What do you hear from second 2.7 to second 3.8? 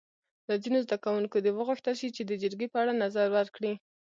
په اړه نظر ورکړي.